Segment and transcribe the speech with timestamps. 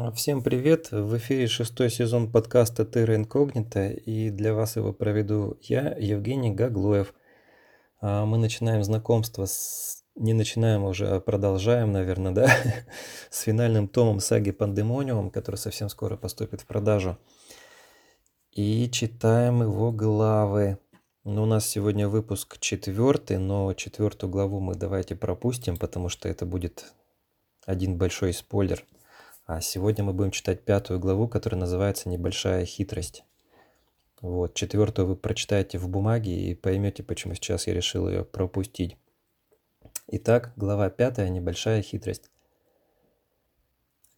[0.00, 0.92] А, Всем привет!
[0.92, 7.12] В эфире шестой сезон подкаста Терра Инкогнита, и для вас его проведу я, Евгений Гаглоев.
[8.00, 10.04] А, Мы начинаем знакомство с...
[10.14, 12.48] Не начинаем уже, а продолжаем, наверное, да?
[13.30, 17.18] С финальным томом саги Пандемониум, который совсем скоро поступит в продажу.
[18.52, 20.78] И читаем его главы.
[21.24, 26.46] Ну, у нас сегодня выпуск четвертый, но четвертую главу мы давайте пропустим, потому что это
[26.46, 26.84] будет
[27.66, 28.84] один большой спойлер–
[29.48, 33.24] а сегодня мы будем читать пятую главу, которая называется «Небольшая хитрость».
[34.20, 38.98] Вот, четвертую вы прочитаете в бумаге и поймете, почему сейчас я решил ее пропустить.
[40.08, 42.30] Итак, глава пятая «Небольшая хитрость».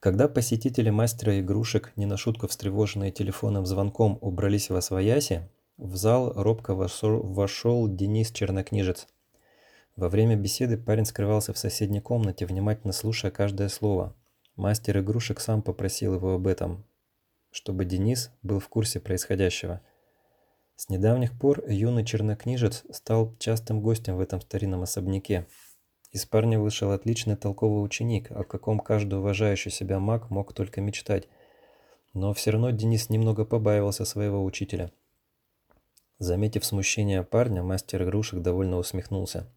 [0.00, 6.32] Когда посетители мастера игрушек, не на шутку встревоженные телефонным звонком, убрались во свояси, в зал
[6.34, 9.06] робко вошел, Денис Чернокнижец.
[9.94, 14.16] Во время беседы парень скрывался в соседней комнате, внимательно слушая каждое слово–
[14.60, 16.84] Мастер игрушек сам попросил его об этом,
[17.50, 19.80] чтобы Денис был в курсе происходящего.
[20.76, 25.46] С недавних пор юный чернокнижец стал частым гостем в этом старинном особняке.
[26.12, 31.26] Из парня вышел отличный толковый ученик, о каком каждый уважающий себя маг мог только мечтать.
[32.12, 34.92] Но все равно Денис немного побаивался своего учителя.
[36.18, 39.50] Заметив смущение парня, мастер игрушек довольно усмехнулся.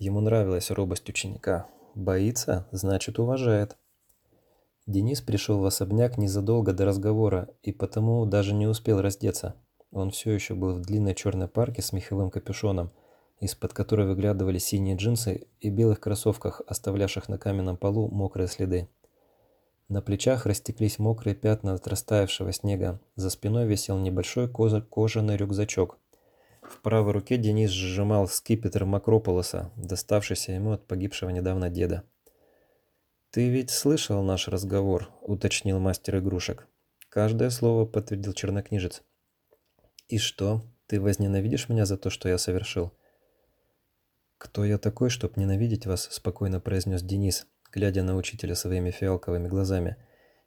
[0.00, 1.68] Ему нравилась робость ученика.
[1.94, 3.76] Боится, значит уважает.
[4.86, 9.54] Денис пришел в особняк незадолго до разговора и потому даже не успел раздеться.
[9.90, 12.90] Он все еще был в длинной черной парке с меховым капюшоном,
[13.40, 18.88] из-под которой выглядывали синие джинсы и белых кроссовках, оставлявших на каменном полу мокрые следы.
[19.88, 25.98] На плечах растеклись мокрые пятна от растаявшего снега, за спиной висел небольшой кожаный рюкзачок.
[26.62, 32.04] В правой руке Денис сжимал скипетр Макрополоса, доставшийся ему от погибшего недавно деда.
[33.34, 36.68] «Ты ведь слышал наш разговор?»– уточнил мастер игрушек.
[37.08, 39.02] Каждое слово подтвердил чернокнижец.
[40.06, 42.92] «И что, ты возненавидишь меня за то, что я совершил?»
[44.38, 49.96] «Кто я такой, чтоб ненавидеть вас?»– спокойно произнес Денис, глядя на учителя своими фиалковыми глазами.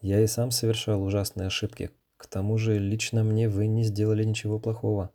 [0.00, 1.90] «Я и сам совершал ужасные ошибки.
[2.16, 5.10] К тому же лично мне вы не сделали ничего плохого».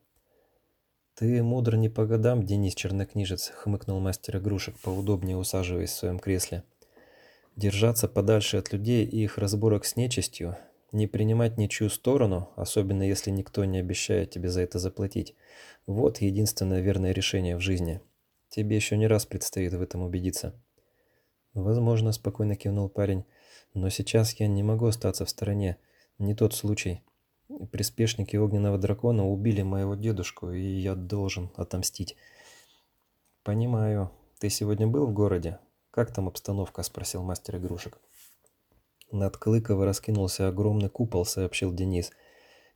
[1.15, 6.65] «Ты мудр не по годам, Денис Чернокнижец»,— хмыкнул мастер игрушек, поудобнее усаживаясь в своем кресле.
[7.55, 10.57] Держаться подальше от людей и их разборок с нечистью,
[10.91, 15.35] не принимать ничью сторону, особенно если никто не обещает тебе за это заплатить.
[15.85, 18.01] Вот единственное верное решение в жизни.
[18.49, 20.59] Тебе еще не раз предстоит в этом убедиться.
[21.53, 23.25] Возможно, спокойно кивнул парень,
[23.73, 25.77] но сейчас я не могу остаться в стороне.
[26.17, 27.01] Не тот случай.
[27.71, 32.15] Приспешники огненного дракона убили моего дедушку, и я должен отомстить.
[33.43, 34.11] Понимаю.
[34.39, 35.59] Ты сегодня был в городе?
[35.93, 37.99] «Как там обстановка?»– спросил мастер игрушек.
[39.11, 42.09] Над Клыково раскинулся огромный купол, сообщил Денис.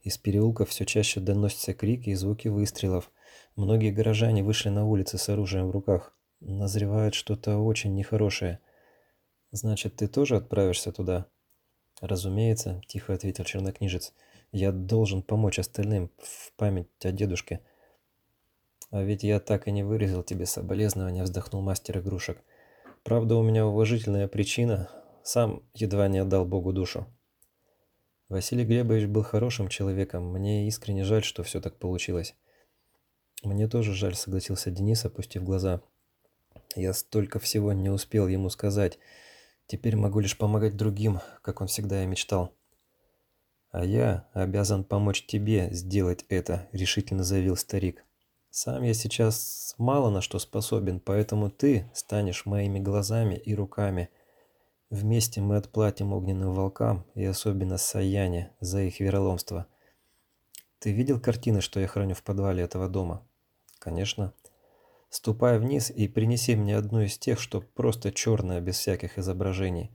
[0.03, 3.11] Из переулка все чаще доносятся крики и звуки выстрелов.
[3.55, 6.15] Многие горожане вышли на улицы с оружием в руках.
[6.41, 8.59] Назревает что-то очень нехорошее.
[9.49, 11.25] «Значит, ты тоже отправишься туда?»
[11.99, 14.13] «Разумеется»,– тихо ответил чернокнижец.
[14.51, 17.61] «Я должен помочь остальным в память о дедушке».
[18.91, 22.37] «А ведь я так и не выразил тебе соболезнования»,– вздохнул мастер игрушек.
[23.07, 24.89] Правда, у меня уважительная причина.
[25.23, 27.07] Сам едва не отдал Богу душу.
[28.27, 30.29] Василий Глебович был хорошим человеком.
[30.29, 32.35] Мне искренне жаль, что все так получилось.
[33.43, 35.79] Мне тоже жаль, согласился Денис, опустив глаза.
[36.75, 38.99] Я столько всего не успел ему сказать.
[39.67, 42.51] Теперь могу лишь помогать другим, как он всегда и мечтал.
[43.71, 48.03] А я обязан помочь тебе сделать это, решительно заявил старик.
[48.49, 54.09] Сам я сейчас мало на что способен, поэтому ты станешь моими глазами и руками.
[54.89, 59.67] Вместе мы отплатим огненным волкам и особенно Саяне за их вероломство.
[60.79, 63.27] Ты видел картины, что я храню в подвале этого дома?
[63.79, 64.33] Конечно.
[65.09, 69.91] Ступай вниз и принеси мне одну из тех, что просто черная, без всяких изображений.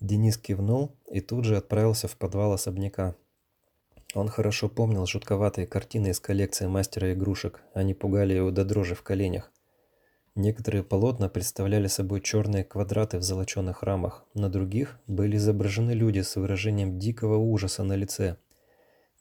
[0.00, 3.14] Денис кивнул и тут же отправился в подвал особняка.
[4.14, 9.02] Он хорошо помнил жутковатые картины из коллекции мастера игрушек, они пугали его до дрожи в
[9.02, 9.50] коленях.
[10.34, 16.36] Некоторые полотна представляли собой черные квадраты в золоченых рамах, на других были изображены люди с
[16.36, 18.36] выражением дикого ужаса на лице.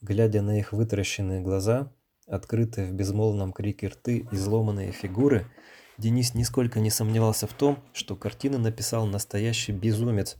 [0.01, 1.91] Глядя на их вытаращенные глаза,
[2.27, 5.45] открытые в безмолвном крике рты и изломанные фигуры,
[5.97, 10.37] Денис нисколько не сомневался в том, что картины написал настоящий безумец,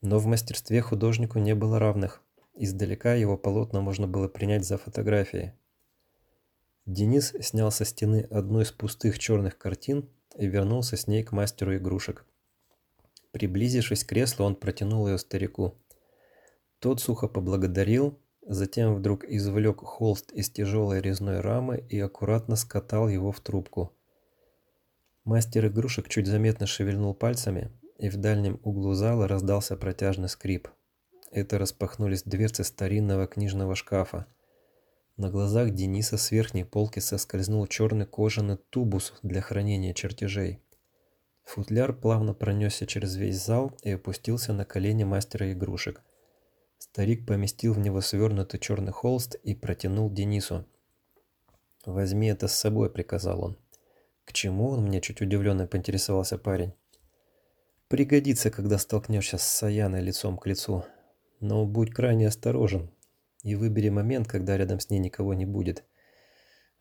[0.00, 2.22] но в мастерстве художнику не было равных.
[2.60, 5.52] Издалека его полотна можно было принять за фотографии.
[6.86, 11.76] Денис снял со стены одну из пустых черных картин и вернулся с ней к мастеру
[11.76, 12.26] игрушек.
[13.30, 15.76] Приблизившись к креслу, он протянул ее старику.
[16.80, 23.30] Тот сухо поблагодарил, затем вдруг извлек холст из тяжелой резной рамы и аккуратно скатал его
[23.30, 23.96] в трубку.
[25.22, 30.66] Мастер игрушек чуть заметно шевельнул пальцами, и в дальнем углу зала раздался протяжный скрип.
[31.30, 34.26] Это распахнулись дверцы старинного книжного шкафа.
[35.16, 40.60] На глазах Дениса с верхней полки соскользнул черный кожаный тубус для хранения чертежей.
[41.44, 46.02] Футляр плавно пронесся через весь зал и опустился на колени мастера игрушек.
[46.78, 50.64] Старик поместил в него свернутый черный холст и протянул Денису.
[51.84, 53.58] «Возьми это с собой»,— приказал он.
[54.24, 56.74] «К чему он мне?»— чуть удивленно поинтересовался парень.
[57.88, 60.84] «Пригодится, когда столкнешься с Саяной лицом к лицу.
[61.40, 62.90] Но будь крайне осторожен
[63.42, 65.84] и выбери момент, когда рядом с ней никого не будет.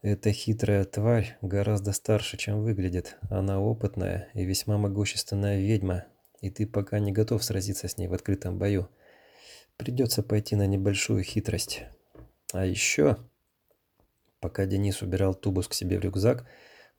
[0.02, 3.18] Эта хитрая тварь гораздо старше, чем выглядит.
[3.30, 6.06] Она опытная и весьма могущественная ведьма,
[6.42, 8.90] и ты пока не готов сразиться с ней в открытом бою.
[9.76, 11.84] Придется пойти на небольшую хитрость.
[12.54, 13.18] А еще...
[14.40, 16.46] Пока Денис убирал тубус к себе в рюкзак,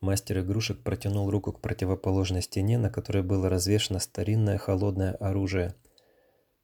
[0.00, 5.75] мастер игрушек протянул руку к противоположной стене, на которой было развешено старинное холодное оружие–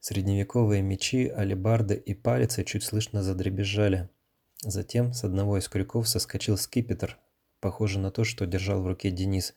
[0.07, 4.11] Средневековые мечи, алебарды и палицы чуть слышно задребезжали.
[4.63, 7.19] Затем с одного из крюков соскочил скипетр,
[7.59, 9.55] похожий на то, что держал в руке Денис.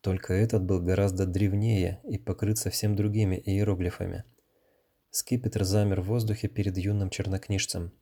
[0.00, 4.24] Только этот был гораздо древнее и покрыт совсем другими иероглифами.
[5.12, 7.92] Скипетр замер в воздухе перед юным чернокнижцем.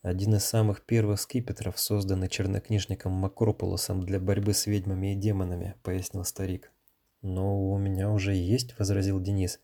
[0.00, 6.24] Один из самых первых скипетров, созданный чернокнижником Макрополосом для борьбы с ведьмами и демонами, пояснил
[6.24, 6.72] старик.
[7.20, 9.60] Но у меня уже есть, возразил Денис.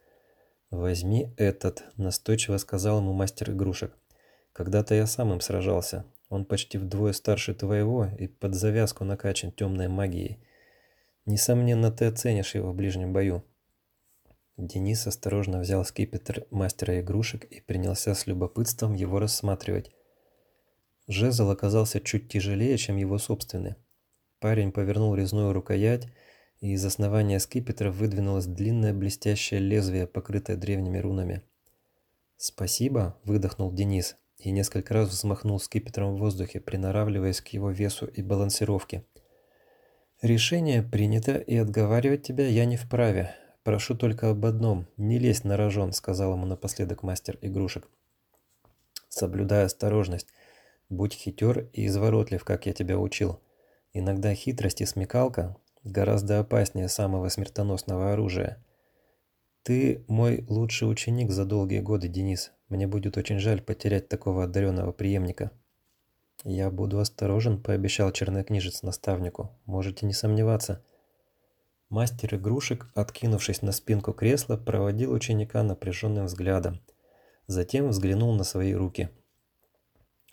[0.76, 3.96] «Возьми этот»,– настойчиво сказал ему мастер игрушек.
[4.52, 6.04] «Когда-то я сам им сражался.
[6.28, 10.38] Он почти вдвое старше твоего и под завязку накачан темной магией.
[11.24, 13.42] Несомненно, ты оценишь его в ближнем бою».
[14.58, 19.90] Денис осторожно взял скипетр мастера игрушек и принялся с любопытством его рассматривать.
[21.08, 23.76] Жезл оказался чуть тяжелее, чем его собственный.
[24.40, 26.06] Парень повернул резную рукоять
[26.60, 31.42] и из основания скипетра выдвинулось длинное блестящее лезвие, покрытое древними рунами.
[32.36, 38.22] «Спасибо»,— выдохнул Денис и несколько раз взмахнул скипетром в воздухе, приноравливаясь к его весу и
[38.22, 39.04] балансировке.
[40.22, 43.34] «Решение принято, и отговаривать тебя я не вправе.
[43.64, 47.88] Прошу только об одном— не лезь на рожон»,— сказал ему напоследок мастер игрушек.
[49.08, 50.28] «Соблюдай осторожность.
[50.88, 53.40] Будь хитер и изворотлив, как я тебя учил.
[53.92, 55.56] Иногда хитрость и смекалка
[55.86, 58.62] гораздо опаснее самого смертоносного оружия.
[59.62, 62.52] Ты мой лучший ученик за долгие годы, Денис.
[62.68, 65.50] Мне будет очень жаль потерять такого одаренного преемника.
[66.44, 69.50] Я буду осторожен, пообещал чернокнижец наставнику.
[69.64, 70.84] Можете не сомневаться.
[71.88, 76.80] Мастер игрушек, откинувшись на спинку кресла, проводил ученика напряженным взглядом.
[77.46, 79.08] Затем взглянул на свои руки.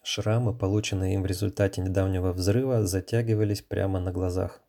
[0.01, 4.62] Шрамы, полученные им в результате недавнего взрыва, затягивались прямо на глазах.